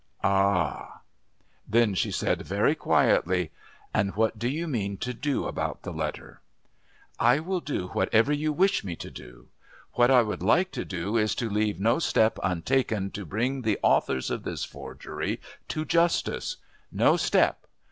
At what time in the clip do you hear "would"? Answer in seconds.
10.23-10.41